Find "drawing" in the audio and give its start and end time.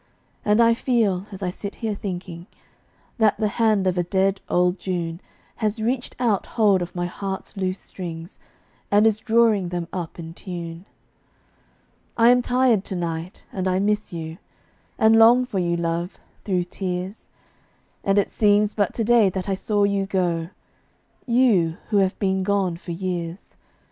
9.19-9.69